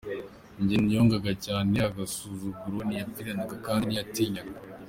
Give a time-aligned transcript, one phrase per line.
[0.61, 4.57] Ngo yangaga cyane agasuzuguro, ntiyaripfanaga kandi ntiyatinyaga.